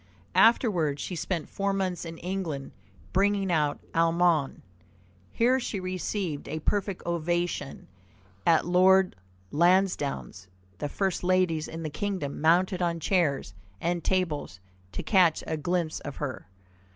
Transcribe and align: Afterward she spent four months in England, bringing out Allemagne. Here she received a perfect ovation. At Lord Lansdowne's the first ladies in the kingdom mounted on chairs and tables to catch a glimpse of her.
Afterward 0.33 0.99
she 0.99 1.15
spent 1.15 1.47
four 1.47 1.73
months 1.73 2.05
in 2.05 2.17
England, 2.17 2.71
bringing 3.13 3.51
out 3.51 3.79
Allemagne. 3.93 4.63
Here 5.31 5.59
she 5.59 5.79
received 5.79 6.47
a 6.47 6.59
perfect 6.61 7.05
ovation. 7.05 7.87
At 8.43 8.65
Lord 8.65 9.15
Lansdowne's 9.51 10.47
the 10.79 10.89
first 10.89 11.23
ladies 11.23 11.67
in 11.67 11.83
the 11.83 11.91
kingdom 11.91 12.41
mounted 12.41 12.81
on 12.81 12.99
chairs 12.99 13.53
and 13.79 14.03
tables 14.03 14.59
to 14.93 15.03
catch 15.03 15.43
a 15.45 15.55
glimpse 15.55 15.99
of 15.99 16.15
her. 16.15 16.47